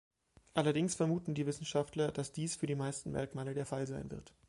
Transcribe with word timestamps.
Allerdings 0.55 0.95
vermuten 0.95 1.35
die 1.35 1.45
Wissenschaftler, 1.45 2.11
dass 2.11 2.31
dies 2.31 2.55
für 2.55 2.65
die 2.65 2.73
meisten 2.73 3.11
Merkmale 3.11 3.53
der 3.53 3.67
Fall 3.67 3.85
sein 3.85 4.09
wird. 4.09 4.33